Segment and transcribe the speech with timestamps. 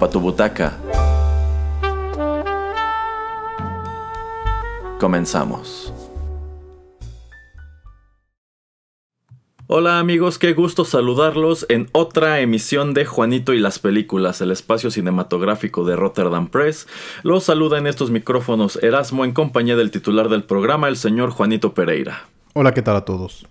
[0.00, 0.78] Ocupa tu butaca.
[4.98, 5.92] Comenzamos.
[9.66, 14.90] Hola amigos, qué gusto saludarlos en otra emisión de Juanito y las películas, el espacio
[14.90, 16.88] cinematográfico de Rotterdam Press.
[17.22, 21.74] Los saluda en estos micrófonos Erasmo en compañía del titular del programa, el señor Juanito
[21.74, 22.26] Pereira.
[22.54, 23.46] Hola, ¿qué tal a todos?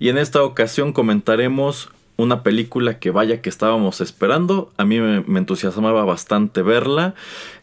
[0.00, 4.72] Y en esta ocasión comentaremos una película que vaya que estábamos esperando.
[4.76, 7.14] A mí me, entusiasmaba bastante verla.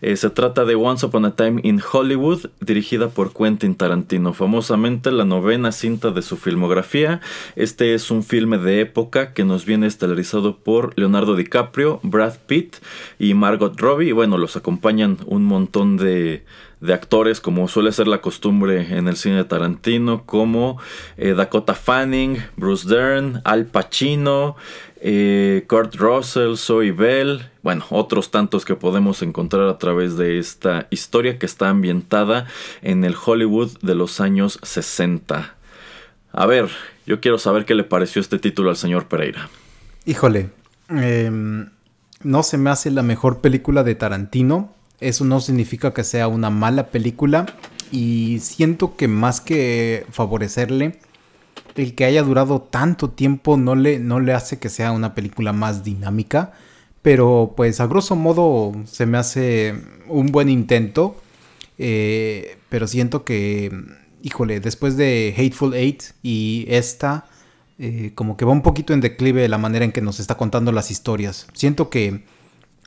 [0.01, 5.11] Eh, se trata de Once Upon a Time in Hollywood, dirigida por Quentin Tarantino, famosamente
[5.11, 7.19] la novena cinta de su filmografía.
[7.57, 12.77] Este es un filme de época que nos viene estelarizado por Leonardo DiCaprio, Brad Pitt
[13.19, 14.07] y Margot Robbie.
[14.07, 16.45] Y bueno, los acompañan un montón de
[16.81, 20.79] de actores, como suele ser la costumbre en el cine de Tarantino, como
[21.17, 24.55] eh, Dakota Fanning, Bruce Dern, Al Pacino,
[25.07, 30.87] eh, Kurt Russell, Zoe Bell, bueno, otros tantos que podemos encontrar a través de esta
[30.89, 32.47] historia que está ambientada
[32.81, 35.55] en el Hollywood de los años 60.
[36.31, 36.69] A ver,
[37.05, 39.49] yo quiero saber qué le pareció este título al señor Pereira.
[40.05, 40.49] Híjole,
[40.89, 41.69] em,
[42.23, 46.49] no se me hace la mejor película de Tarantino eso no significa que sea una
[46.49, 47.45] mala película
[47.91, 50.99] y siento que más que favorecerle,
[51.75, 55.53] el que haya durado tanto tiempo no le, no le hace que sea una película
[55.53, 56.53] más dinámica,
[57.01, 59.75] pero pues a grosso modo se me hace
[60.07, 61.15] un buen intento,
[61.77, 63.71] eh, pero siento que,
[64.21, 67.25] híjole, después de Hateful Eight y esta,
[67.77, 70.71] eh, como que va un poquito en declive la manera en que nos está contando
[70.71, 71.47] las historias.
[71.53, 72.23] Siento que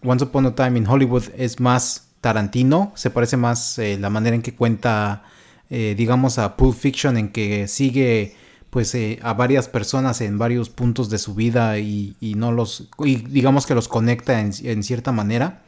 [0.03, 4.35] Once Upon a Time in Hollywood es más Tarantino, se parece más eh, la manera
[4.35, 5.25] en que cuenta,
[5.71, 8.35] eh, digamos, a Pulp Fiction, en que sigue
[8.71, 13.17] pues eh, a varias personas en varios puntos de su vida y, no los, y
[13.17, 15.63] digamos que los conecta en, cierta manera.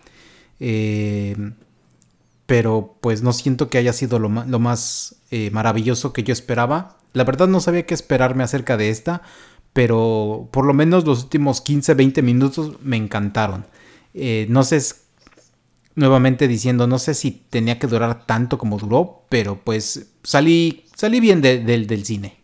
[2.47, 5.17] pero pues no siento que haya sido lo, más
[5.51, 6.99] maravilloso que yo esperaba.
[7.15, 9.23] La verdad no sabía qué esperarme acerca de esta,
[9.73, 13.65] pero por lo menos los últimos 15, 20 minutos me encantaron.
[14.15, 14.81] Eh, no sé,
[15.95, 21.21] nuevamente diciendo, no sé si tenía que durar tanto como duró, pero pues salí, salí
[21.21, 22.40] bien del cine.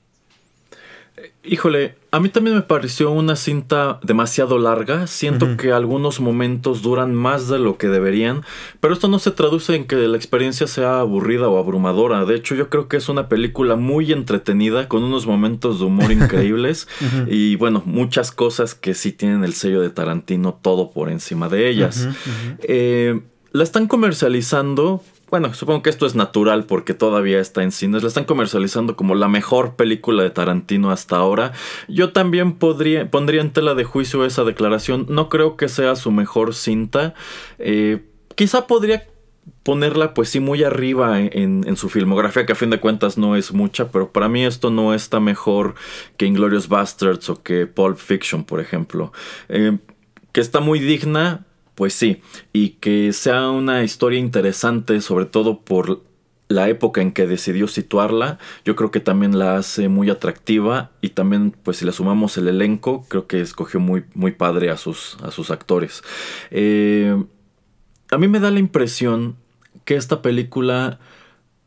[1.49, 5.07] Híjole, a mí también me pareció una cinta demasiado larga.
[5.07, 8.43] Siento que algunos momentos duran más de lo que deberían,
[8.81, 12.25] pero esto no se traduce en que la experiencia sea aburrida o abrumadora.
[12.25, 16.11] De hecho, yo creo que es una película muy entretenida, con unos momentos de humor
[16.13, 16.89] increíbles
[17.29, 21.69] y bueno, muchas cosas que sí tienen el sello de Tarantino todo por encima de
[21.69, 22.09] ellas.
[22.63, 23.21] Eh,
[23.53, 28.03] la están comercializando bueno, supongo que esto es natural porque todavía está en cines.
[28.03, 31.53] La están comercializando como la mejor película de Tarantino hasta ahora.
[31.89, 35.07] Yo también podría, pondría en tela de juicio esa declaración.
[35.09, 37.15] No creo que sea su mejor cinta.
[37.59, 38.05] Eh,
[38.37, 39.09] quizá podría
[39.63, 43.53] ponerla pues sí muy arriba en, su filmografía, que a fin de cuentas no es
[43.53, 45.75] mucha, pero para mí esto no está mejor
[46.17, 49.13] que Inglorious Bastards o que Pulp Fiction, por ejemplo.
[49.49, 49.79] Eh,
[50.31, 52.21] que está muy digna, pues sí,
[52.53, 56.03] y que sea una historia interesante, sobre todo por
[56.49, 61.11] la época en que decidió situarla, yo creo que también la hace muy atractiva y
[61.11, 65.17] también pues si le sumamos el elenco, creo que escogió muy, muy padre a sus,
[65.23, 66.03] a sus actores.
[66.51, 67.23] Eh,
[68.11, 69.37] a mí me da la impresión
[69.85, 70.99] que esta película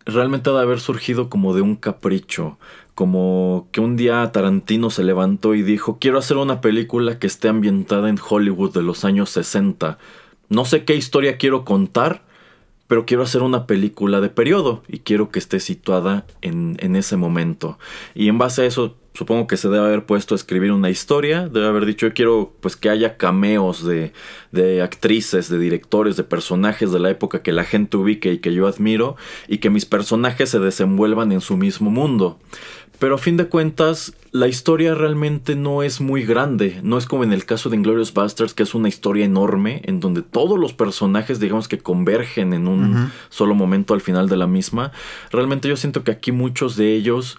[0.06, 2.58] realmente ha de haber surgido como de un capricho,
[3.00, 7.48] como que un día Tarantino se levantó y dijo, quiero hacer una película que esté
[7.48, 9.98] ambientada en Hollywood de los años 60.
[10.50, 12.24] No sé qué historia quiero contar,
[12.88, 17.16] pero quiero hacer una película de periodo y quiero que esté situada en, en ese
[17.16, 17.80] momento.
[18.16, 21.50] Y en base a eso supongo que se debe haber puesto a escribir una historia,
[21.50, 24.14] debe haber dicho yo quiero pues que haya cameos de,
[24.54, 28.54] de, actrices, de directores, de personajes de la época que la gente ubique y que
[28.54, 29.18] yo admiro
[29.50, 32.40] y que mis personajes se desenvuelvan en su mismo mundo.
[33.00, 36.82] Pero a fin de cuentas, la historia realmente no es muy grande.
[36.84, 40.02] No es como en el caso de Inglorious Bastards, que es una historia enorme, en
[40.02, 44.48] donde todos los personajes, digamos que convergen en un solo momento al final de la
[44.48, 44.92] misma.
[45.32, 47.38] Realmente yo siento que aquí muchos de ellos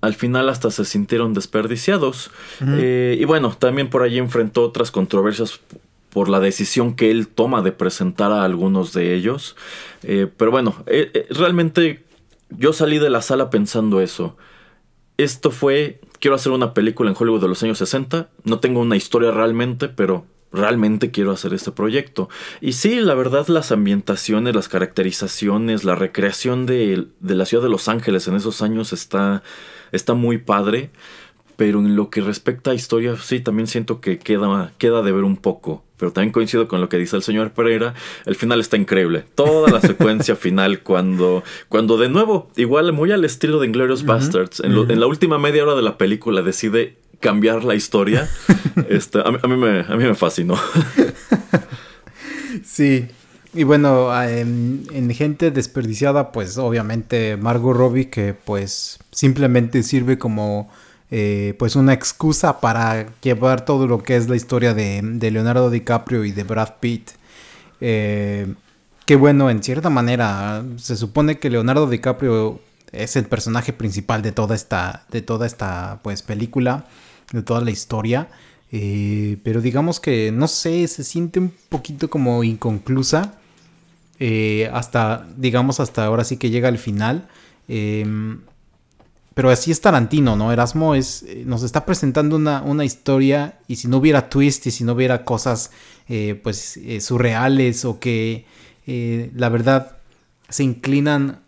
[0.00, 2.30] al final hasta se sintieron desperdiciados.
[2.66, 5.60] Eh, y bueno, también por allí enfrentó otras controversias
[6.10, 9.56] por la decisión que él toma de presentar a algunos de ellos.
[10.02, 12.04] Eh, pero bueno, eh, realmente
[12.50, 14.36] yo salí de la sala pensando eso.
[15.22, 18.30] Esto fue, quiero hacer una película en Hollywood de los años 60.
[18.44, 22.30] No tengo una historia realmente, pero realmente quiero hacer este proyecto.
[22.62, 27.68] Y sí, la verdad, las ambientaciones, las caracterizaciones, la recreación de, de la ciudad de
[27.68, 29.42] Los Ángeles en esos años está
[29.92, 30.90] está muy padre.
[31.60, 35.24] Pero en lo que respecta a historia, sí, también siento que queda, queda de ver
[35.24, 35.84] un poco.
[35.98, 37.92] Pero también coincido con lo que dice el señor Pereira.
[38.24, 39.26] El final está increíble.
[39.34, 44.60] Toda la secuencia final, cuando, cuando de nuevo, igual muy al estilo de Inglorious Bastards,
[44.60, 48.26] en, la última media hora de la película decide cambiar la historia.
[48.88, 50.58] este, a, mí me, a mí me fascinó.
[52.64, 53.06] sí,
[53.52, 60.70] y bueno, en, gente desperdiciada, pues obviamente Margot Robbie, que pues simplemente sirve como
[61.10, 66.24] eh, pues una excusa para llevar todo lo que es la historia de, Leonardo DiCaprio
[66.24, 67.10] y de Brad Pitt.
[67.80, 68.54] Eh,
[69.06, 72.60] que bueno, en cierta manera, se supone que Leonardo DiCaprio
[72.92, 76.86] es el personaje principal de toda esta, de toda esta pues película,
[77.32, 78.28] de toda la historia.
[78.72, 83.34] Eh, pero digamos que, no sé, se siente un poquito como inconclusa.
[84.18, 87.28] Eh, hasta, digamos, hasta ahora sí que llega al final.
[87.68, 88.40] Em,
[89.34, 90.52] pero así es Tarantino, ¿no?
[90.52, 94.70] Erasmo es, eh, nos está presentando una, una, historia y si no hubiera twist y
[94.70, 95.70] si no hubiera cosas
[96.08, 98.44] eh, pues surreales o que
[98.86, 99.98] la verdad
[100.48, 101.38] se inclinan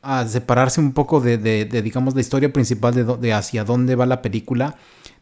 [0.00, 4.06] a separarse un poco de, de, digamos, la historia principal de, de, hacia dónde va
[4.06, 4.76] la película,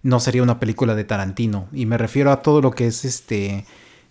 [0.05, 1.67] no sería una película de Tarantino.
[1.73, 3.65] Y me refiero a todo lo que es este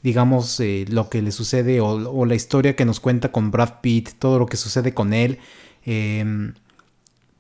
[0.04, 4.10] digamos, eh, lo que le sucede o, la historia que nos cuenta con Brad Pitt,
[4.20, 5.40] todo lo que sucede con él.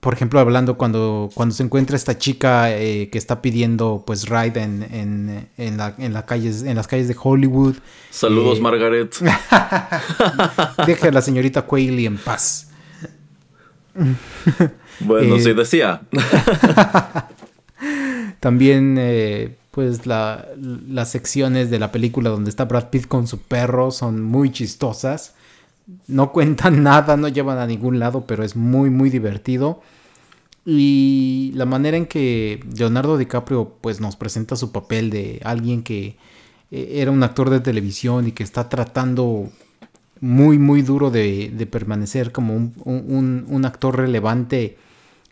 [0.03, 4.61] Por ejemplo, hablando cuando, cuando se encuentra esta chica eh, que está pidiendo pues ride
[4.61, 7.75] en, en, en, la, en, calles, en las calles de Hollywood.
[8.09, 9.15] Saludos, eh, Margaret.
[10.85, 12.69] Deje a la señorita Quayle en paz.
[14.99, 16.01] bueno, sí decía.
[18.41, 23.89] También pues la, las secciones de la película donde está Brad Pitt con su perro
[23.89, 25.33] son muy chistosas.
[26.07, 29.81] No cuentan nada, no llevan a ningún lado, pero es muy, muy divertido.
[30.65, 36.15] Y la manera en que Leonardo DiCaprio pues nos presenta su papel de alguien que
[36.71, 39.49] eh, era un actor de televisión y que está tratando
[40.21, 44.77] muy, muy duro de, permanecer como un, un actor relevante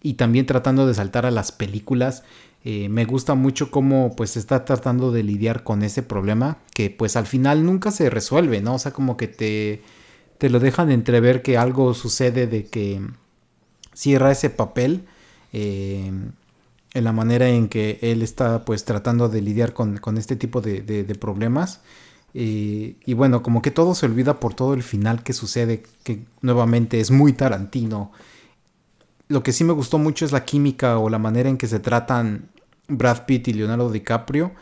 [0.04, 2.24] y también tratando de saltar a las películas
[2.64, 7.16] eh, me gusta mucho cómo pues está tratando de lidiar con ese problema que pues
[7.16, 8.76] al final nunca se resuelve, ¿no?
[8.76, 9.82] O sea, como que te,
[10.42, 13.00] te lo dejan entrever que algo sucede de que
[13.94, 15.06] cierra ese papel
[15.54, 16.12] eh,
[16.94, 21.16] en la manera en que él está pues tratando de lidiar con, este tipo de,
[21.20, 21.82] problemas.
[22.34, 26.24] Eh, y bueno, como que todo se olvida por todo el final que sucede, que
[26.42, 28.12] nuevamente es muy tarantino
[29.28, 31.80] lo que sí me gustó mucho es la química o la manera en que se
[31.80, 32.50] tratan
[32.88, 34.54] Brad Pitt y Leonardo DiCaprio.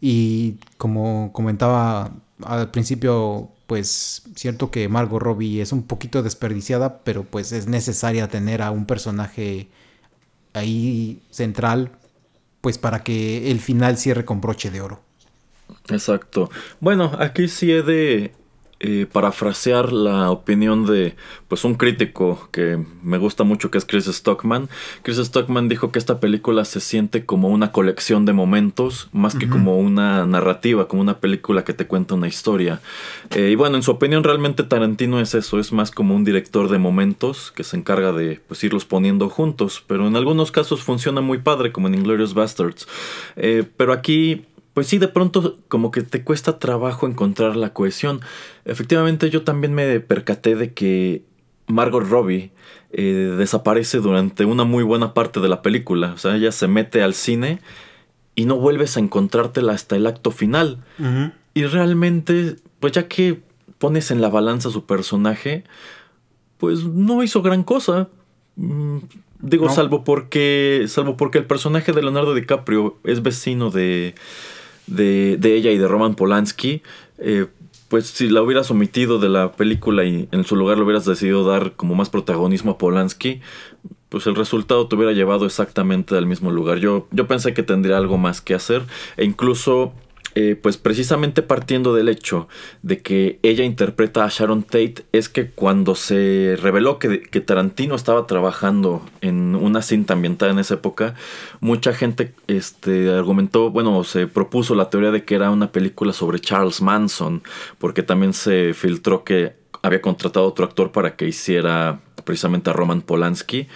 [0.00, 2.10] Y como comentaba
[2.44, 8.28] al principio, pues cierto que Margot Robbie es un poquito desperdiciada, pero pues es necesaria
[8.28, 9.68] tener a un personaje
[10.54, 11.92] ahí central,
[12.60, 15.00] pues para que el final cierre con broche de oro.
[15.88, 16.50] Exacto.
[16.80, 18.32] Bueno, aquí sí he de
[18.80, 21.16] eh, parafrasear la opinión de
[21.48, 24.68] pues un crítico que me gusta mucho que es Chris Stockman.
[25.02, 29.48] Chris Stockman dijo que esta película se siente como una colección de momentos más que
[29.48, 32.80] como una narrativa, como una película que te cuenta una historia.
[33.30, 36.68] Eh, y bueno, en su opinión realmente Tarantino es eso, es más como un director
[36.68, 41.20] de momentos que se encarga de pues irlos poniendo juntos, pero en algunos casos funciona
[41.20, 42.86] muy padre como en Inglorious Bastards.
[43.36, 44.44] Eh, pero aquí
[44.78, 48.20] pues sí, de pronto como que te cuesta trabajo encontrar la cohesión.
[48.64, 51.24] Efectivamente, yo también me percaté de que
[51.66, 52.52] Margot Robbie
[52.92, 56.12] eh, desaparece durante una muy buena parte de la película.
[56.12, 57.58] O sea, ella se mete al cine
[58.36, 60.84] y no vuelves a encontrártela hasta el acto final.
[61.54, 63.40] Y realmente, pues ya que
[63.78, 65.64] pones en la balanza su personaje,
[66.56, 68.10] pues no hizo gran cosa.
[68.54, 68.98] Mm,
[69.40, 70.84] digo, salvo porque.
[70.86, 74.14] Salvo porque el personaje de Leonardo DiCaprio es vecino de
[74.88, 76.82] de, ella y de Roman Polanski,
[77.18, 77.46] eh,
[77.88, 81.44] pues si la hubieras omitido de la película y en su lugar le hubieras decidido
[81.44, 83.40] dar como más protagonismo a Polanski,
[84.08, 86.78] pues el resultado te hubiera llevado exactamente al mismo lugar.
[86.78, 88.82] Yo, yo pensé que tendría algo más que hacer
[89.16, 89.92] e incluso
[90.34, 92.48] eh, pues precisamente partiendo del hecho
[92.82, 98.26] de que ella interpreta a Sharon Tate, es que cuando se reveló que, Tarantino estaba
[98.26, 101.14] trabajando en una cinta ambientada en esa época,
[101.60, 106.40] mucha gente este, argumentó, bueno, se propuso la teoría de que era una película sobre
[106.40, 107.42] Charles Manson,
[107.78, 112.74] porque también se filtró que había contratado a otro actor para que hiciera precisamente a
[112.74, 113.66] Roman Polanski.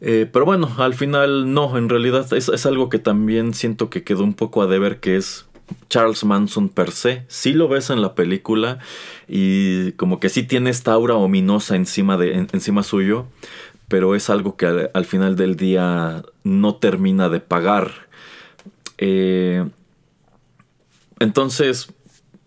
[0.00, 4.04] Eh, pero bueno, al final no, en realidad es, es, algo que también siento que
[4.04, 5.46] quedó un poco a deber, que es
[5.88, 7.24] Charles Manson per se.
[7.28, 8.78] Sí lo ves en la película
[9.28, 13.26] y como que sí tiene esta aura ominosa encima, de, encima suyo,
[13.88, 18.08] pero es algo que al, final del día no termina de pagar.
[18.98, 19.66] Eh,
[21.20, 21.88] entonces,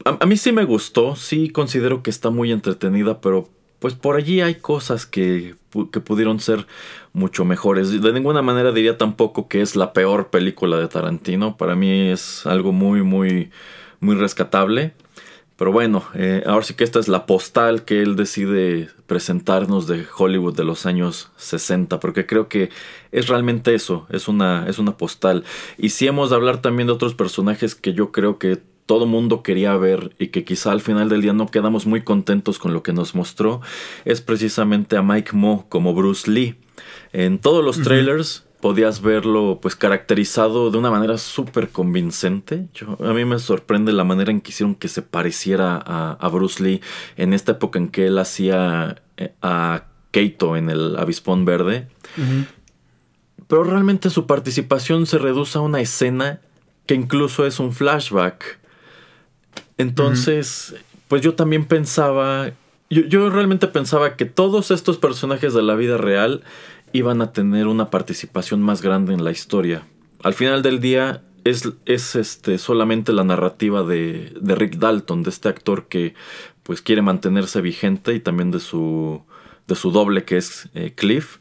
[0.05, 4.41] a, mí sí me gustó, sí considero que está muy entretenida, pero pues por allí
[4.41, 5.55] hay cosas que,
[5.91, 6.65] que, pudieron ser
[7.17, 8.01] mucho mejores.
[8.01, 11.57] De ninguna manera diría tampoco que es la peor película de Tarantino.
[11.57, 13.49] Para mí es algo muy, muy,
[13.99, 14.93] muy rescatable.
[15.57, 20.05] Pero bueno, eh, ahora sí que esta es la postal que él decide presentarnos de
[20.15, 22.69] Hollywood de los años 60, porque creo que
[23.11, 25.43] es realmente eso, es una, es una postal.
[25.79, 29.41] Y si hemos de hablar también de otros personajes que yo creo que todo mundo
[29.41, 32.83] quería ver y que quizá al final del día no quedamos muy contentos con lo
[32.83, 33.61] que nos mostró,
[34.05, 36.55] es precisamente a Mike Moe como Bruce Lee.
[37.13, 42.67] En todos los trailers podías verlo pues caracterizado de una manera súper convincente.
[42.99, 46.81] a mí me sorprende la manera en que hicieron que se pareciera a, Bruce Lee
[47.15, 51.87] en esta época en que él hacía eh, a Keito en el Avispón Verde.
[53.47, 56.41] Pero realmente su participación se reduce a una escena
[56.85, 58.59] que incluso es un flashback
[59.77, 60.75] entonces,
[61.07, 62.51] pues yo también pensaba,
[62.89, 66.43] yo, realmente pensaba que todos estos personajes de la vida real
[66.93, 69.87] iban a tener una participación más grande en la historia.
[70.23, 75.29] Al final del día es, es este, solamente la narrativa de, de, Rick Dalton, de
[75.29, 76.15] este actor que
[76.63, 79.23] pues quiere mantenerse vigente y también de su,
[79.67, 81.37] de su doble que es eh, Cliff.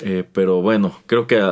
[0.00, 1.42] Eh, pero bueno, creo que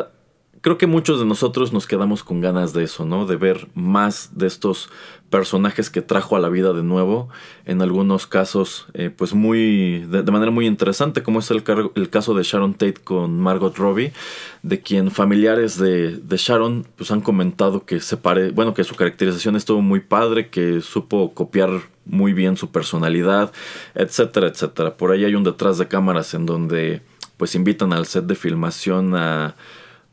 [0.60, 3.26] creo que muchos de nosotros nos quedamos con ganas de eso, ¿no?
[3.26, 4.90] De ver más de estos
[5.30, 7.28] personajes que trajo a la vida de nuevo,
[7.64, 12.42] en algunos casos, eh, pues muy, de, manera muy interesante, como es el, caso de
[12.42, 14.12] Sharon Tate con Margot Robbie,
[14.62, 18.96] de quien familiares de, de Sharon, pues han comentado que se pare, bueno, que su
[18.96, 21.70] caracterización estuvo muy padre, que supo copiar
[22.04, 23.52] muy bien su personalidad,
[23.94, 24.96] etcétera, etcétera.
[24.96, 27.02] Por ahí hay un detrás de cámaras en donde,
[27.36, 29.54] pues invitan al set de filmación a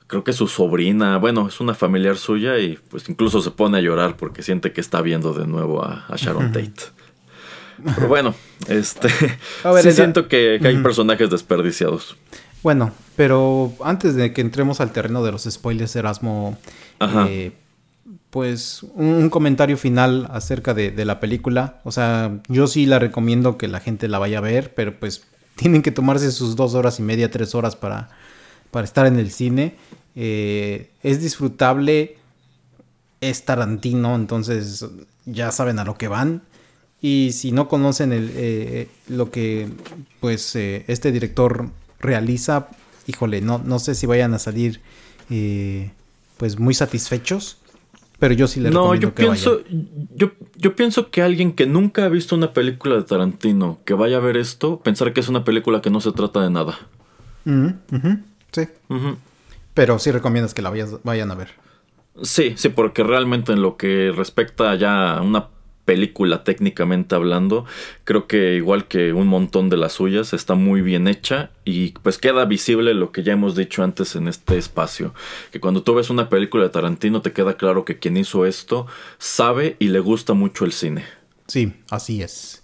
[0.07, 3.81] creo que su sobrina, bueno, es una familiar suya y pues incluso se pone a
[3.81, 6.73] llorar porque siente que está viendo de nuevo a, Sharon Tate.
[7.95, 8.33] Pero bueno,
[8.67, 12.17] este sí siento que, hay personajes desperdiciados.
[12.63, 16.57] Bueno, pero antes de que entremos al terreno de los spoilers, Erasmo,
[17.27, 17.51] eh,
[18.29, 21.81] pues un, comentario final acerca de, de, la película.
[21.83, 25.23] O sea, yo sí la recomiendo que la gente la vaya a ver, pero pues
[25.55, 28.09] tienen que tomarse sus dos horas y media, tres horas para,
[28.71, 29.75] para estar en el cine.
[30.15, 32.17] Eh, es disfrutable,
[33.21, 34.85] es Tarantino, entonces
[35.25, 36.41] ya saben a lo que van.
[37.01, 39.67] Y si no conocen el, eh, lo que
[40.19, 41.69] pues eh, este director
[41.99, 42.69] realiza,
[43.05, 44.81] híjole, no, no sé si vayan a salir
[46.37, 47.57] pues muy satisfechos.
[48.17, 49.61] Pero yo sí le no, yo pienso,
[50.15, 54.17] Yo, yo pienso que alguien que nunca ha visto una película de Tarantino, que vaya
[54.17, 56.79] a ver esto, pensar que es una película que no se trata de nada.
[58.51, 58.67] Sí.
[59.73, 60.73] Pero sí recomiendas que la
[61.03, 61.51] vayan a ver.
[62.23, 65.49] Sí, sí, porque realmente en lo que respecta ya a una
[65.85, 67.65] película técnicamente hablando,
[68.03, 72.17] creo que igual que un montón de las suyas, está muy bien hecha y pues
[72.17, 75.13] queda visible lo que ya hemos dicho antes en este espacio,
[75.49, 78.85] que cuando tú ves una película de Tarantino te queda claro que quien hizo esto
[79.17, 81.05] sabe y le gusta mucho el cine.
[81.47, 82.63] Sí, así es.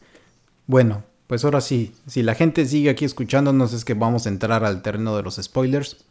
[0.67, 4.63] Bueno, pues ahora sí, si la gente sigue aquí escuchándonos es que vamos a entrar
[4.63, 6.05] al terreno de los spoilers.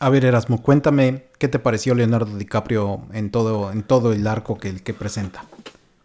[0.00, 4.58] A ver, Erasmo, cuéntame qué te pareció Leonardo DiCaprio en todo, en todo el arco
[4.58, 5.46] que, que presenta.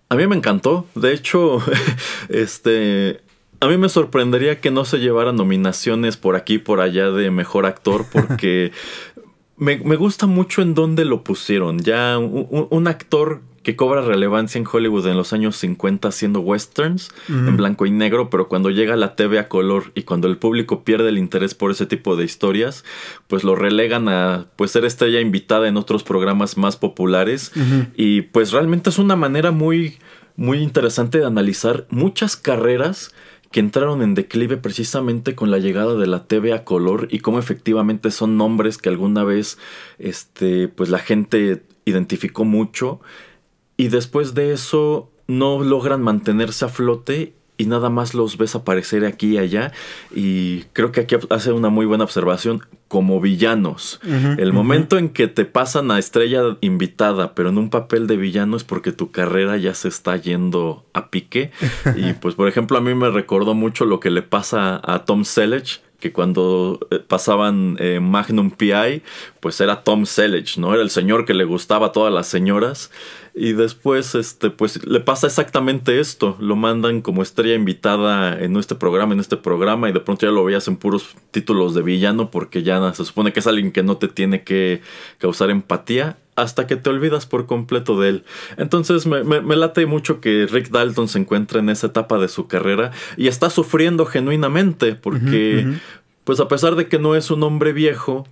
[0.08, 0.86] A mí me encantó.
[0.96, 1.58] De hecho,
[2.30, 3.20] este.
[3.60, 7.66] A mí me sorprendería que no se llevara nominaciones por aquí por allá de mejor
[7.66, 8.72] actor, porque
[9.58, 11.80] me, gusta mucho en dónde lo pusieron.
[11.80, 17.58] Ya un actor que cobra relevancia en Hollywood en los años 50 haciendo westerns en
[17.58, 21.10] blanco y negro, pero cuando llega la TV a color y cuando el público pierde
[21.10, 22.86] el interés por ese tipo de historias,
[23.28, 27.54] pues lo relegan a pues ser estrella invitada en otros programas más populares.
[27.96, 29.98] Y pues realmente es una manera muy
[30.36, 33.16] muy interesante de analizar muchas carreras
[33.52, 37.40] que entraron en declive precisamente con la llegada de la TV a color y cómo
[37.40, 39.58] efectivamente son nombres que alguna vez
[39.98, 43.00] este pues la gente identificó mucho
[43.78, 49.06] y después de eso no logran mantenerse a flote y nada más los ves aparecer
[49.06, 49.72] aquí y allá.
[50.14, 54.00] Y creo que aquí hace una muy buena observación como villanos.
[54.04, 58.58] el momento en que te pasan a estrella invitada, pero en un papel de villano
[58.58, 61.52] es porque tu carrera ya se está yendo a pique.
[61.96, 65.24] y pues, por ejemplo, a mí me recordó mucho lo que le pasa a Tom
[65.24, 69.02] Selleck que cuando eh, pasaban eh, Magnum PI,
[69.40, 70.72] pues era Tom Selleck, ¿no?
[70.72, 72.92] Era el señor que le gustaba a todas las señoras.
[73.34, 76.38] Y después, este, pues le pasa exactamente esto.
[76.40, 80.32] Lo mandan como estrella invitada en este programa, en este programa, y de pronto ya
[80.32, 83.82] lo veías en puros títulos de villano, porque ya se supone que es alguien que
[83.82, 84.82] no te tiene que
[85.18, 88.24] causar empatía hasta que te olvidas por completo de él.
[88.58, 92.48] Entonces me, me, late mucho que Rick Dalton se encuentre en esa etapa de su
[92.48, 95.66] carrera y está sufriendo genuinamente porque,
[96.24, 98.28] pues a pesar de que no es un hombre viejo,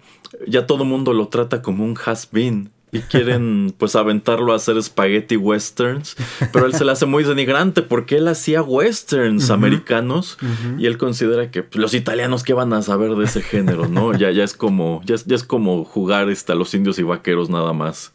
[0.47, 4.81] ya todo el mundo lo trata como un has-been y quieren pues aventarlo a hacer
[4.81, 6.15] spaghetti westerns,
[6.53, 10.37] pero él se le hace muy denigrante porque él hacía westerns americanos
[10.77, 14.13] y él considera que pues, los italianos qué van a saber de ese género, ¿no?
[14.13, 17.49] Ya, ya es como ya, ya es como jugar este, a los indios y vaqueros
[17.49, 18.13] nada más.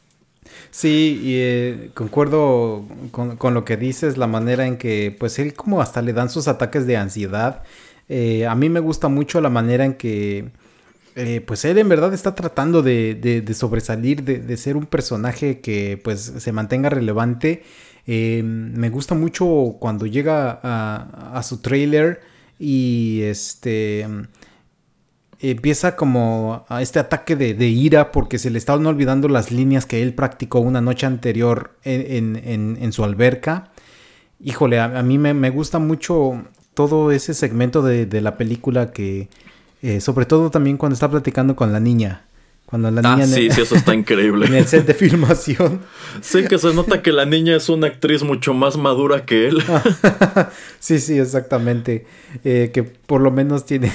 [0.71, 5.55] Sí, y eh, concuerdo con, con, lo que dices, la manera en que pues él
[5.55, 7.63] como hasta le dan sus ataques de ansiedad.
[8.09, 10.51] Eh, a mí me gusta mucho la manera en que
[11.19, 16.33] eh, pues él en verdad está tratando de, sobresalir, de, ser un personaje que pues
[16.39, 17.65] se mantenga relevante.
[18.07, 22.21] Eh, me gusta mucho cuando llega a, su trailer
[22.61, 24.07] y este
[25.41, 30.03] empieza como a este ataque de, ira porque se le estaban olvidando las líneas que
[30.03, 33.73] él practicó una noche anterior en, su alberca.
[34.41, 36.45] Híjole, a, mí me, gusta mucho
[36.75, 39.29] todo ese segmento de la película que
[39.83, 42.23] eh, sobre todo también cuando está platicando con la niña.
[42.69, 44.47] Cuando la ah, niña sí, sí, eso está increíble.
[44.47, 45.81] En el set de filmación.
[46.21, 49.63] Sí, que se nota que la niña es una actriz mucho más madura que él.
[50.79, 52.05] sí, sí, exactamente.
[52.45, 53.91] Eh, que por lo menos tiene.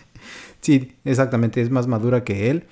[0.60, 2.64] sí, exactamente, es más madura que él.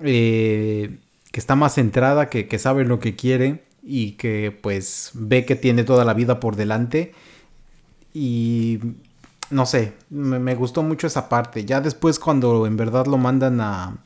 [0.00, 0.98] Eh,
[1.30, 5.54] que está más centrada, que, que sabe lo que quiere y que pues ve que
[5.54, 7.12] tiene toda la vida por delante.
[8.12, 8.80] Y
[9.52, 11.64] no sé, me, gustó mucho esa parte.
[11.64, 13.98] Ya después cuando en verdad lo mandan a,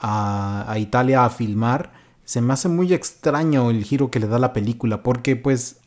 [0.00, 1.92] a, Italia a filmar,
[2.24, 5.80] se me hace muy extraño el giro que le da la película, porque pues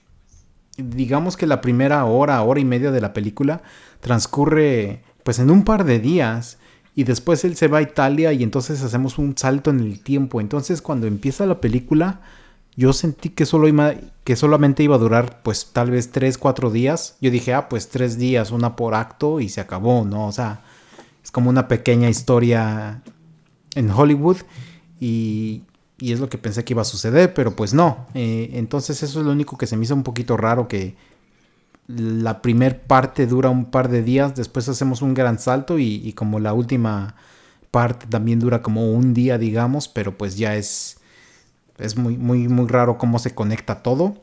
[0.78, 3.62] digamos que la primera hora, hora y media de la película
[4.00, 6.58] transcurre pues en un par de días
[6.96, 10.42] y después él se va a Italia y entonces hacemos un salto en el tiempo.
[10.42, 12.22] Entonces cuando empieza la película
[12.80, 16.72] yo sentí que, solo iba, que solamente iba a durar pues tal vez 3, 4
[16.72, 17.18] días.
[17.20, 20.28] Yo dije, ah, pues 3 días, una por acto y se acabó, ¿no?
[20.28, 20.62] O sea,
[21.22, 23.04] es como una pequeña historia
[23.76, 24.38] en Hollywood
[24.98, 25.64] y,
[25.98, 28.08] y es lo que pensé que iba a suceder, pero pues no.
[28.14, 30.96] Eh, entonces eso es lo único que se me hizo un poquito raro que
[31.88, 36.14] la primer parte dura un par de días, después hacemos un gran salto y, y
[36.14, 37.16] como la última
[37.72, 40.99] parte también dura como un día, digamos, pero pues ya es
[41.80, 44.16] es muy, muy, muy raro cómo se conecta todo.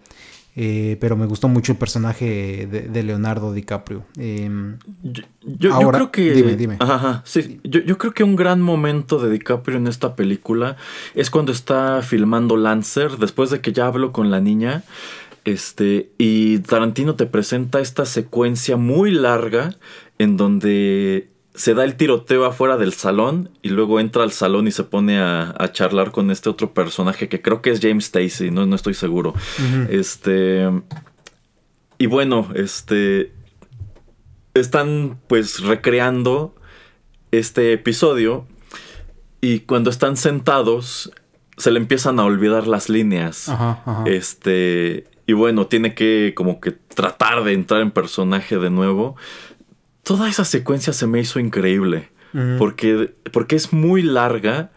[0.59, 4.07] Eh, pero me gustó mucho el personaje de, Leonardo DiCaprio.
[4.17, 4.79] Em,
[5.43, 6.33] yo, creo que.
[6.33, 6.79] Dime, dime.
[7.25, 7.61] sí.
[7.63, 10.79] Yo, creo que un gran momento de DiCaprio en esta película
[11.15, 14.83] es cuando está filmando Lancer, después de que ya hablo con la niña.
[15.45, 19.77] Este, y Tarantino te presenta esta secuencia muy larga
[20.19, 24.73] en donde se da el tiroteo afuera del salón y luego entra al salón y
[24.73, 28.67] se pone a, charlar con este otro personaje que creo que es James Stacy, no,
[28.67, 29.35] no estoy seguro.
[29.89, 30.71] Este.
[31.99, 33.33] Y bueno, este.
[34.55, 36.55] Están pues recreando
[37.31, 38.47] este episodio
[39.41, 41.11] y cuando están sentados
[41.59, 43.51] se le empiezan a olvidar las líneas.
[44.05, 45.07] Este.
[45.27, 49.17] Y bueno, tiene que como que tratar de entrar en personaje de nuevo
[50.07, 52.11] toda esa secuencia se me hizo increíble.
[52.59, 54.71] porque, porque es muy larga.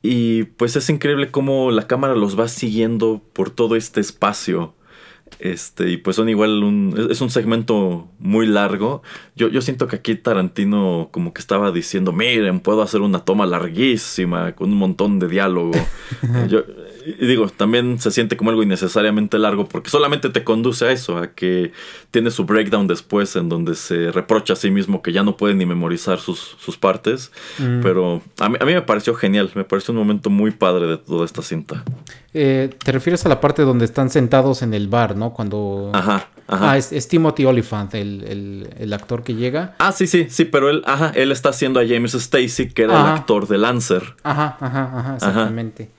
[0.00, 4.76] Y pues es increíble cómo la cámara los va siguiendo por todo este espacio.
[5.38, 7.08] Este, y pues son igual un.
[7.10, 9.02] Es un segmento muy largo.
[9.36, 13.46] Yo, yo siento que aquí Tarantino como que estaba diciendo: Miren, puedo hacer una toma
[13.46, 15.72] larguísima con un montón de diálogo.
[16.48, 16.64] yo,
[17.06, 21.16] y digo, también se siente como algo innecesariamente largo porque solamente te conduce a eso,
[21.16, 21.72] a que
[22.10, 25.54] tiene su breakdown después en donde se reprocha a sí mismo que ya no puede
[25.54, 27.32] ni memorizar sus, sus partes.
[27.58, 27.80] Mm.
[27.82, 30.98] Pero a mí, a mí, me pareció genial, me pareció un momento muy padre de
[30.98, 31.84] toda esta cinta.
[32.34, 35.32] Eh, te refieres a la parte donde están sentados en el bar, ¿no?
[35.32, 35.90] Cuando...
[35.94, 36.28] Ajá.
[36.46, 36.72] Ajá.
[36.72, 39.74] Ah, es, Timothy Oliphant, el, el, actor que llega.
[39.78, 42.98] Ah, sí, sí, sí, pero él, ajá, él está haciendo a James Stacy, que era
[42.98, 44.02] el actor de Lancer.
[44.22, 45.90] Ajá, ajá, ajá, exactamente.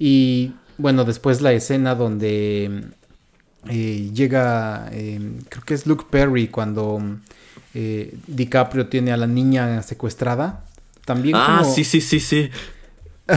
[0.00, 2.82] Y bueno, después la escena donde
[3.68, 7.00] eh, llega, eh, creo que es Luke Perry cuando
[7.74, 10.64] eh, DiCaprio tiene a la niña secuestrada.
[11.04, 12.50] También ah, sí, sí, sí, sí.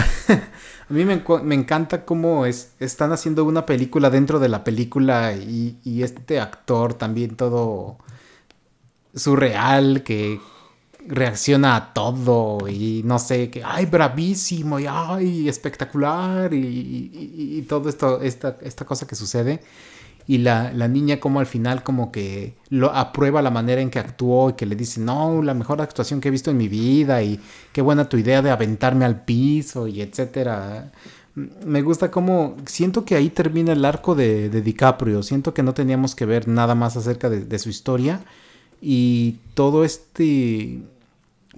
[0.90, 5.80] a mí me, encanta cómo es, están haciendo una película dentro de la película y,
[5.84, 7.98] y este actor también todo
[9.16, 10.40] surreal que
[11.08, 18.22] reacciona a todo y no sé, que, ay, bravísimo y ay, espectacular y, todo esto,
[18.22, 19.62] esta, esta cosa que sucede.
[20.28, 24.50] Y la, niña como al final como que lo aprueba la manera en que actuó
[24.50, 27.40] y que le dice, no, la mejor actuación que he visto en mi vida y
[27.72, 30.92] qué buena tu idea de aventarme al piso y etcétera.
[31.36, 36.16] Me gusta como, siento que ahí termina el arco de, DiCaprio, siento que no teníamos
[36.16, 38.22] que ver nada más acerca de su historia
[38.82, 40.82] y todo este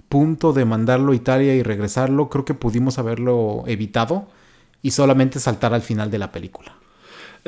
[0.08, 4.28] punto de mandarlo a Italia y regresarlo, creo que pudimos haberlo evitado
[4.82, 6.77] y solamente saltar al final de la película.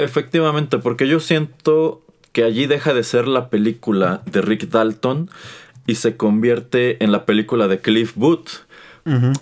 [0.00, 5.30] Efectivamente, porque yo siento que allí deja de ser la película de Rick Dalton
[5.86, 8.66] y se convierte en la película de Cliff Booth.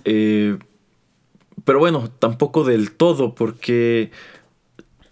[0.04, 0.56] Eh,
[1.64, 4.10] pero bueno, tampoco del todo, porque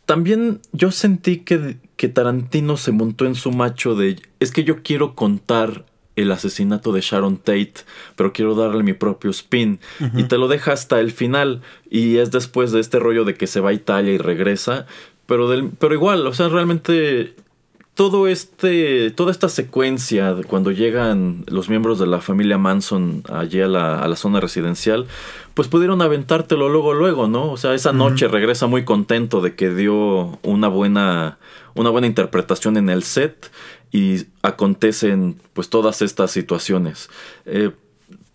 [0.06, 4.82] también yo sentí que, que Tarantino se montó en su macho de es que yo
[4.82, 5.84] quiero contar
[6.16, 7.74] el asesinato de Sharon Tate,
[8.16, 9.80] pero quiero darle mi propio spin.
[10.14, 11.60] Y te lo deja hasta el final.
[11.90, 14.86] Y es después de este rollo de que se va a Italia y regresa.
[15.26, 17.34] Pero, del, pero igual, o sea, realmente
[17.96, 23.62] todo este, toda esta secuencia de cuando llegan los miembros de la familia Manson allí
[23.62, 25.06] a la, a la zona residencial,
[25.54, 27.50] pues pudieron aventártelo luego, luego, ¿no?
[27.50, 31.38] O sea, esa noche regresa muy contento de que dio una buena,
[31.74, 33.50] una buena interpretación en el set
[33.90, 37.08] y acontecen pues todas estas situaciones.
[37.46, 37.70] Eh,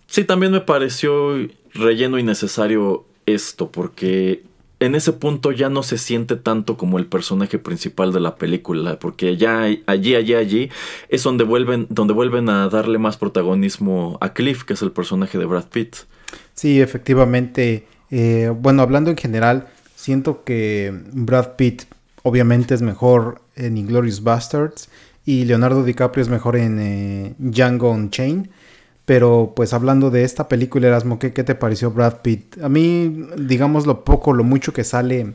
[0.07, 1.35] sí, también me pareció
[1.75, 4.41] relleno innecesario esto, porque
[4.81, 8.97] en ese punto ya no se siente tanto como el personaje principal de la película,
[8.97, 10.69] porque ya allí, allí, allí
[11.07, 15.37] es donde vuelven, donde vuelven a darle más protagonismo a Cliff, que es el personaje
[15.37, 15.95] de Brad Pitt.
[16.55, 17.85] Sí, efectivamente.
[18.09, 21.83] Eh, bueno, hablando en general, siento que Brad Pitt
[22.23, 24.89] obviamente es mejor en Inglorious Bastards
[25.25, 28.49] y Leonardo DiCaprio es mejor en eh, Django Unchained.
[29.05, 32.61] Pero pues hablando de esta película, Erasmo, ¿qué, ¿qué, te pareció Brad Pitt?
[32.61, 35.33] A mí, digamos, lo poco, lo mucho que sale,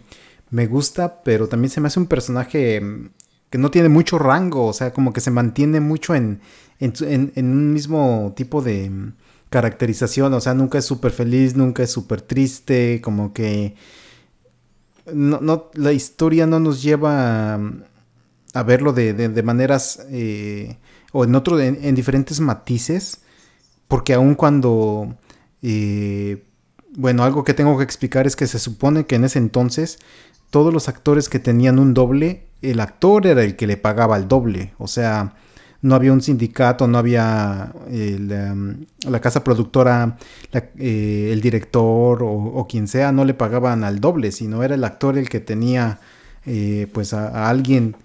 [0.51, 3.11] me gusta, pero también se me hace un personaje mm,
[3.51, 6.41] que no tiene mucho rango, o sea, como que se mantiene mucho en,
[6.79, 9.13] en, un mismo tipo de mm,
[9.51, 13.75] caracterización, o sea, nunca es súper feliz, nunca es súper triste, como que...
[15.13, 17.83] No, no, la historia no nos lleva mm,
[18.55, 20.79] a verlo de, de, maneras eh,
[21.13, 23.21] o en otro, en, diferentes matices,
[23.89, 25.17] porque aun cuando,
[25.63, 26.45] eh,
[26.95, 29.99] bueno, algo que tengo que explicar es que se supone que en ese entonces
[30.51, 34.29] todos los actores que tenían un doble, el actor era el que le pagaba el
[34.29, 35.35] doble, o sea,
[35.83, 40.17] no había un sindicato, no había um, la casa productora,
[40.53, 45.19] eh, el director o, quien sea, no le pagaban al doble, sino era el actor
[45.19, 46.01] el que tenía
[46.93, 47.97] pues a, alguien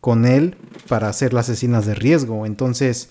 [0.00, 0.56] con él
[0.88, 2.46] para hacer las escenas de riesgo.
[2.46, 3.10] Entonces,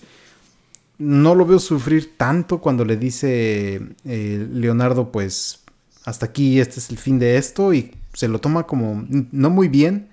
[0.98, 5.64] no lo veo sufrir tanto cuando le dice eh, Leonardo, pues,
[6.04, 9.68] hasta aquí, este es el fin de esto, y se lo toma como, no muy
[9.68, 10.08] bien,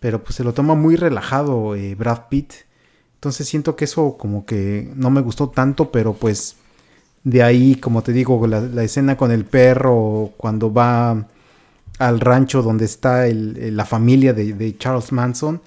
[0.00, 2.52] pero pues se lo toma muy relajado eh, Brad Pitt.
[3.14, 6.56] Entonces siento que eso como que no me gustó tanto, pero pues
[7.24, 11.26] de ahí, como te digo, la, escena con el perro, cuando va
[11.98, 15.60] al rancho donde está la familia de Charles Manson,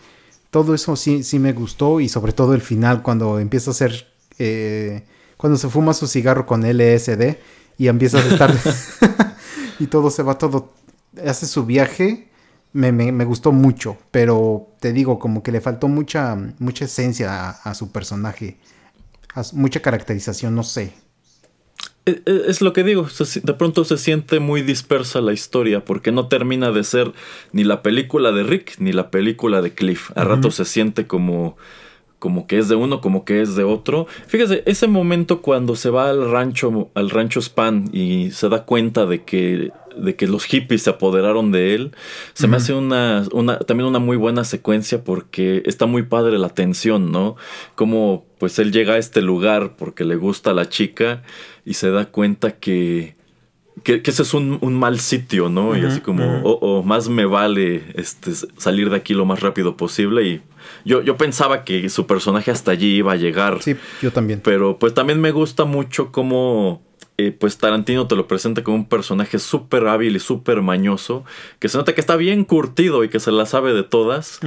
[0.51, 4.10] todo eso sí, sí me gustó y sobre todo el final cuando empieza a hacer,
[4.37, 5.03] eh,
[5.37, 7.37] cuando se fuma su cigarro con LSD
[7.77, 8.53] y empieza a estar
[9.79, 10.73] y todo se va todo,
[11.25, 12.29] hace su viaje,
[12.73, 17.91] me, gustó mucho, pero te digo, como que le faltó mucha, mucha esencia a, su
[17.91, 18.57] personaje,
[19.53, 20.93] mucha caracterización, no sé.
[22.05, 23.07] E, e, es lo que digo,
[23.43, 27.13] de pronto se siente muy dispersa la historia porque no termina de ser
[27.51, 30.11] ni la película de Rick ni la película de Cliff.
[30.15, 31.57] A rato se siente como
[32.21, 34.05] como que es de uno, como que es de otro.
[34.27, 39.07] Fíjese, ese momento cuando se va al rancho, al rancho Span y se da cuenta
[39.07, 41.95] de que, de que los hippies se apoderaron de él,
[42.33, 46.49] se me hace una, una, también una muy buena secuencia porque está muy padre la
[46.49, 47.37] tensión, ¿no?
[47.73, 51.23] Como pues él llega a este lugar porque le gusta a la chica
[51.65, 53.15] y se da cuenta que,
[53.81, 55.75] que, ese es un, mal sitio, ¿no?
[55.75, 59.39] y así como, o oh, oh, más me vale este, salir de aquí lo más
[59.39, 60.27] rápido posible.
[60.27, 60.41] Y
[60.85, 63.61] yo, yo pensaba que su personaje hasta allí iba a llegar.
[63.61, 64.41] Sí, yo también.
[64.43, 66.81] Pero pues también me gusta mucho cómo
[67.17, 71.23] eh, pues Tarantino te lo presenta como un personaje súper hábil y súper mañoso,
[71.59, 74.39] que se nota que está bien curtido y que se la sabe de todas.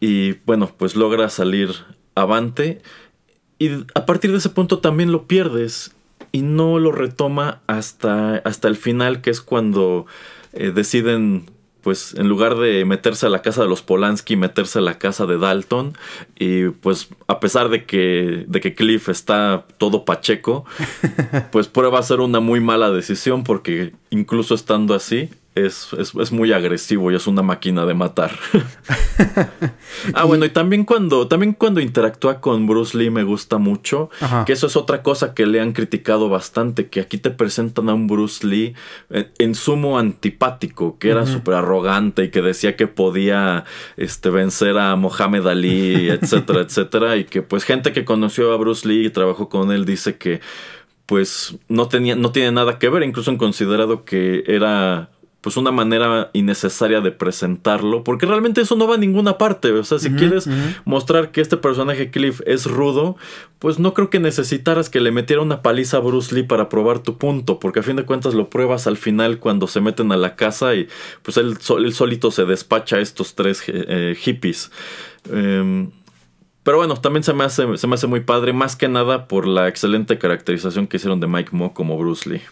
[0.00, 1.70] Y bueno, pues logra salir
[2.14, 2.80] avante.
[3.58, 5.94] Y a partir de ese punto también lo pierdes
[6.32, 10.06] y no lo retoma hasta, hasta el final, que es cuando
[10.52, 11.50] eh, deciden
[11.88, 15.24] pues en lugar de meterse a la casa de los Polanski, meterse a la casa
[15.24, 15.96] de Dalton.
[16.38, 20.66] Y pues a pesar de que, de que Cliff está todo pacheco,
[21.50, 25.30] pues prueba a ser una muy mala decisión porque incluso estando así,
[25.66, 28.32] es, muy agresivo y es una máquina de matar.
[30.14, 34.10] ah, bueno, y también cuando, también cuando interactúa con Bruce Lee me gusta mucho,
[34.46, 37.94] que eso es otra cosa que le han criticado bastante, que aquí te presentan a
[37.94, 38.74] un Bruce Lee
[39.10, 43.64] en, sumo antipático, que era súper arrogante y que decía que podía
[43.96, 48.86] este, vencer a Mohamed Ali, etcétera, etcétera, y que pues gente que conoció a Bruce
[48.86, 50.40] Lee y trabajó con él dice que
[51.08, 55.08] pues no tenía, no tiene nada que ver, incluso han considerado que era
[55.48, 59.82] pues una manera innecesaria de presentarlo, porque realmente eso no va a ninguna parte, o
[59.82, 60.46] sea, si quieres
[60.84, 63.16] mostrar que este personaje Cliff es rudo,
[63.58, 66.98] pues no creo que necesitaras que le metiera una paliza a Bruce Lee para probar
[66.98, 70.18] tu punto, porque a fin de cuentas lo pruebas al final cuando se meten a
[70.18, 70.86] la casa y
[71.22, 74.70] pues él, solito se despacha a estos tres eh, hippies.
[75.32, 75.92] Em,
[76.62, 79.46] pero bueno, también se me, hace, se me hace muy padre, más que nada por
[79.46, 82.42] la excelente caracterización que hicieron de Mike Moore como Bruce Lee.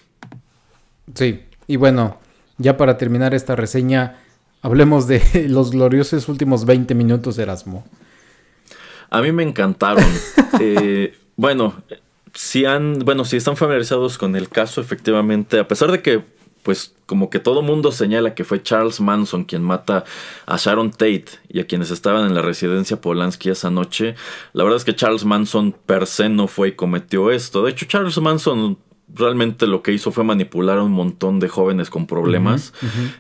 [1.12, 2.18] Sí, y bueno,
[2.58, 4.18] ya para terminar esta reseña,
[4.62, 7.84] hablemos de los gloriosos últimos 20 minutos de Erasmo.
[9.10, 10.04] A mí me encantaron.
[10.58, 11.74] Eh, bueno,
[12.32, 16.22] si han, bueno, si están familiarizados con el caso, efectivamente, a pesar de que,
[16.62, 20.04] pues, como que todo mundo señala que fue Charles Manson quien mata
[20.46, 24.14] a Sharon Tate y a quienes estaban en la residencia Polanski esa noche,
[24.54, 27.62] la verdad es que Charles Manson per se no fue y cometió esto.
[27.62, 28.78] De hecho, Charles Manson
[29.12, 32.72] realmente lo que hizo fue manipular a un montón de jóvenes con problemas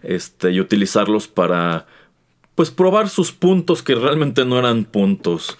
[0.02, 1.86] Este, y utilizarlos para
[2.54, 5.58] pues probar sus puntos que realmente no eran puntos.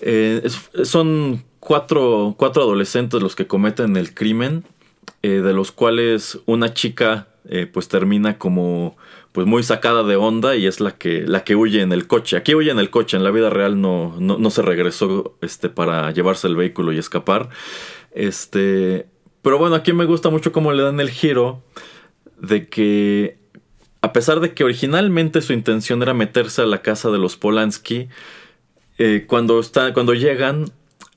[0.00, 0.48] Eh,
[0.84, 4.64] son cuatro, cuatro, adolescentes los que cometen el crimen,
[5.22, 8.96] eh, de los cuales una chica eh, pues termina como
[9.32, 12.36] pues muy sacada de onda y es la que, la que huye en el coche.
[12.36, 15.68] Aquí huye en el coche, en la vida real no, no, no se regresó este,
[15.68, 17.48] para llevarse el vehículo y escapar.
[18.12, 19.06] Este,
[19.42, 21.62] pero bueno, aquí me gusta mucho cómo le dan el giro
[22.40, 23.38] de que
[24.00, 28.08] a pesar de que originalmente su intención era meterse a la casa de los Polanski,
[28.98, 30.66] eh, cuando, está, cuando llegan,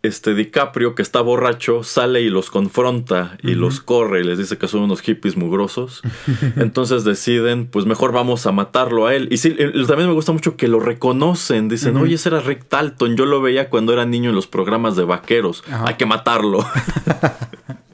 [0.03, 4.57] este DiCaprio, que está borracho, sale y los confronta y los corre y les dice
[4.57, 6.01] que son unos hippies mugrosos.
[6.55, 9.27] Entonces deciden, pues mejor vamos a matarlo a él.
[9.31, 9.51] Y sí,
[9.87, 11.69] también me gusta mucho que lo reconocen.
[11.69, 13.15] Dicen, oye, ese era Rick Talton.
[13.15, 15.63] Yo lo veía cuando era niño en los programas de vaqueros.
[15.85, 16.65] Hay que matarlo.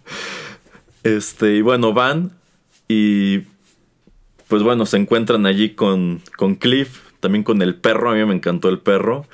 [1.04, 2.32] Este, y bueno, van
[2.90, 3.44] y
[4.48, 8.34] pues bueno, se encuentran allí con, con Cliff, también con el perro, a mí me
[8.34, 9.26] encantó el perro.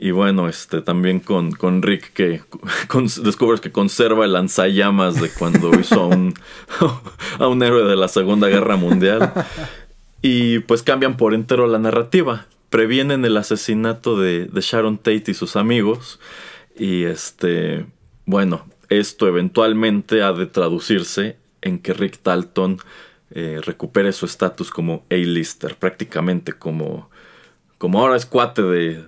[0.00, 2.40] Y bueno, este también con, con Rick que
[3.22, 6.34] descubres que conserva el lanzallamas de cuando hizo a un,
[7.38, 9.32] a un héroe de la Segunda Guerra Mundial.
[10.22, 12.46] Y pues cambian por entero la narrativa.
[12.70, 16.20] Previenen el asesinato de, de Sharon Tate y sus amigos.
[16.76, 17.84] Y este,
[18.24, 18.64] bueno,
[18.98, 22.78] esto eventualmente ha de traducirse en que Rick Dalton
[23.30, 27.10] eh, recupere su estatus como A-lister, prácticamente como,
[27.78, 29.04] como ahora es cuate de,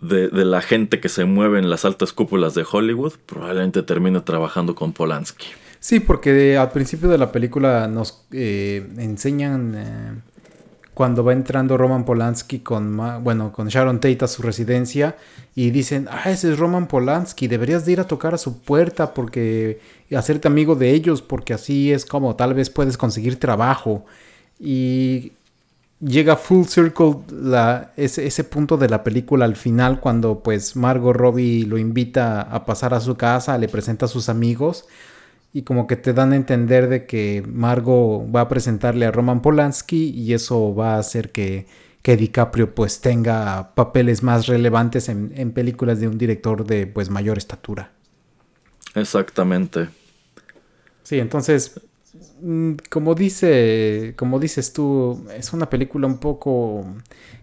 [0.00, 4.74] de, la gente que se mueve en las altas cúpulas de Hollywood, probablemente termine trabajando
[4.74, 5.46] con Polanski.
[5.80, 10.20] Sí, porque al principio de la película nos eh, enseñan eh,
[10.96, 15.14] cuando va entrando Roman Polanski con, bueno, con Sharon Tate a su residencia
[15.54, 19.12] y dicen, ah, ese es Roman Polanski, deberías de ir a tocar a su puerta
[19.12, 19.78] porque
[20.16, 24.06] hacerte amigo de ellos porque así es como tal vez puedes conseguir trabajo.
[24.58, 25.32] Y
[26.00, 27.16] llega full circle
[27.98, 32.64] ese, ese, punto de la película al final cuando pues Margot Robbie lo invita a
[32.64, 34.86] pasar a su casa, le presenta a sus amigos
[35.52, 39.40] y como que te dan a entender de que Margot va a presentarle a Roman
[39.40, 41.66] Polanski y eso va a hacer que,
[42.02, 47.10] que DiCaprio pues tenga papeles más relevantes en, en, películas de un director de pues
[47.10, 47.90] mayor estatura.
[48.94, 49.88] Exactamente.
[51.02, 51.80] Sí, entonces,
[52.42, 56.84] mm, como dice, como dices tú, es una película un poco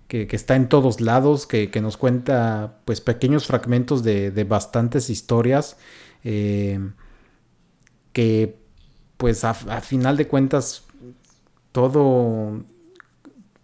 [0.08, 4.44] que, que está en todos lados, que, que, nos cuenta pues pequeños fragmentos de, de
[4.44, 5.78] bastantes historias.
[6.24, 6.80] Eh,
[8.14, 8.56] que
[9.18, 10.84] pues a, final de cuentas
[11.72, 12.64] todo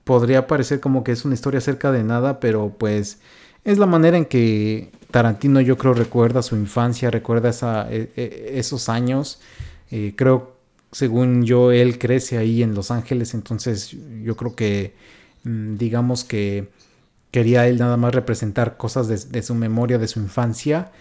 [0.04, 3.20] podría parecer como que es una historia acerca de nada, pero pues
[3.64, 8.54] es la manera en que Tarantino yo creo recuerda su infancia, recuerda esa, e, e,
[8.56, 9.40] esos años.
[9.92, 10.56] Eh, creo,
[10.92, 14.96] según yo, él crece ahí en Los Ángeles, entonces yo creo que,
[15.44, 16.70] mm, digamos que
[17.32, 20.92] quería él nada más representar cosas de, su memoria, de su infancia,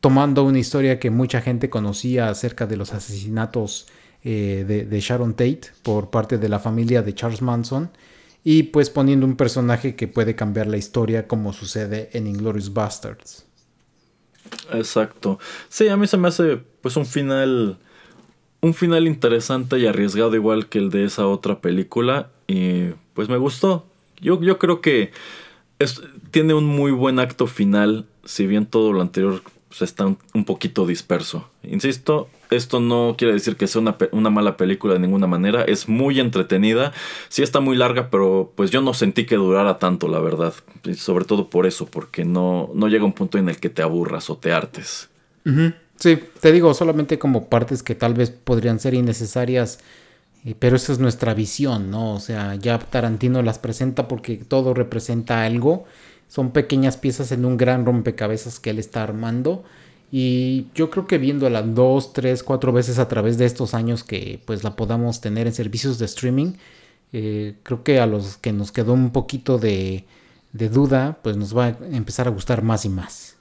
[0.00, 3.86] tomando una historia que mucha gente conocía acerca de los asesinatos
[4.24, 7.90] eh, de, Sharon Tate por parte de la familia de Charles Manson
[8.42, 13.46] y pues poniendo un personaje que puede cambiar la historia como sucede en Inglorious Bastards.
[14.72, 15.38] Exacto.
[15.68, 17.78] Sí, a mí se me hace pues un final
[18.62, 23.38] un final interesante y arriesgado igual que el de esa otra película y pues me
[23.38, 23.86] gustó.
[24.20, 25.12] Yo, yo creo que
[26.30, 30.86] tiene un muy buen acto final, si bien todo lo anterior pues, está un, poquito
[30.86, 31.48] disperso.
[31.62, 33.80] Insisto, esto no quiere decir que sea
[34.10, 36.92] una, mala película de ninguna manera, es muy entretenida,
[37.30, 40.52] sí está muy larga, pero pues yo no sentí que durara tanto, la verdad.
[40.96, 44.28] sobre todo por eso, porque no, no llega un punto en el que te aburras
[44.28, 45.08] o te hartes.
[45.96, 49.78] Sí, te digo, solamente como partes que tal vez podrían ser innecesarias
[50.58, 52.14] pero esa es nuestra visión, ¿no?
[52.14, 55.84] O sea, ya Tarantino las presenta porque todo representa algo.
[56.30, 59.64] Son pequeñas piezas en un gran rompecabezas que él está armando.
[60.12, 64.40] Y yo creo que viéndola dos, tres, cuatro veces a través de estos años que
[64.44, 66.52] pues la podamos tener en servicios de streaming,
[67.12, 70.04] eh, creo que a los que nos quedó un poquito de,
[70.52, 73.36] de duda, pues nos va a empezar a gustar más y más.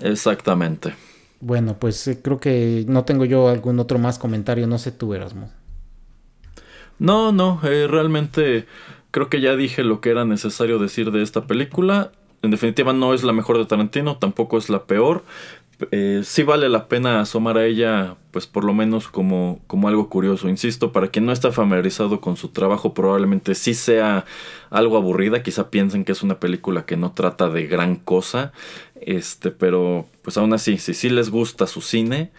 [0.00, 0.94] Exactamente.
[1.40, 5.12] Bueno, pues eh, creo que no tengo yo algún otro más comentario, no sé tú,
[5.12, 5.50] Erasmo.
[7.00, 8.66] No, no, eh, realmente
[9.16, 12.12] creo que ya dije lo que era necesario decir de esta película.
[12.42, 15.24] En definitiva no es la mejor de Tarantino, tampoco es la peor.
[15.90, 20.10] Eh, sí vale la pena asomar a ella, pues por lo menos como, como algo
[20.10, 20.50] curioso.
[20.50, 24.26] Insisto, para quien no está familiarizado con su trabajo, probablemente sí sea
[24.68, 25.42] algo aburrida.
[25.42, 28.52] Quizá piensen que es una película que no trata de gran cosa.
[29.00, 32.32] Este, pero pues aún así, si sí les gusta su cine,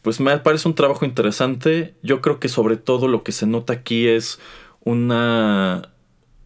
[0.00, 1.92] pues me parece un trabajo interesante.
[2.02, 4.40] Yo creo que sobre todo lo que se nota aquí es
[4.84, 5.90] una,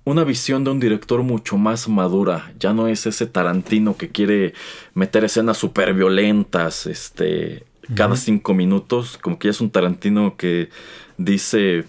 [0.05, 2.53] una visión de un director mucho más madura.
[2.59, 4.55] Ya no es ese Tarantino que quiere
[4.95, 9.19] meter escenas súper violentas este, cada cinco minutos.
[9.19, 10.71] Como que ya es un Tarantino que
[11.19, 11.85] dice,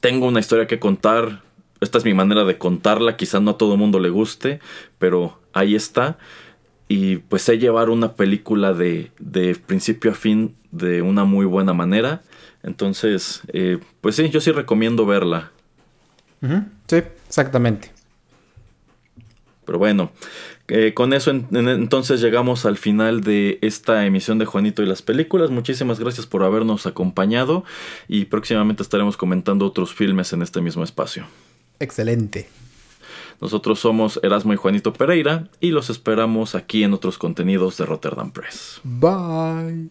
[0.00, 1.42] tengo una historia que contar.
[1.80, 3.16] Esta es mi manera de contarla.
[3.16, 4.60] Quizá no a todo el mundo le guste,
[4.98, 6.18] pero ahí está
[6.88, 11.72] y pues sé llevar una película de, de principio a fin de una muy buena
[11.72, 12.22] manera.
[12.64, 15.52] Entonces, eh, pues sí, yo sí recomiendo verla.
[16.88, 16.96] Sí,
[17.26, 17.90] exactamente.
[19.64, 20.10] Pero bueno,
[20.68, 25.50] eh, con eso entonces llegamos al final de esta emisión de Juanito y las películas.
[25.50, 27.64] Muchísimas gracias por habernos acompañado
[28.08, 31.26] y próximamente estaremos comentando otros filmes en este mismo espacio.
[31.80, 32.48] Excelente.
[33.40, 38.30] Nosotros somos Erasmo y Juanito Pereira y los esperamos aquí en otros contenidos de Rotterdam
[38.30, 38.80] Press.
[38.84, 39.90] Bye.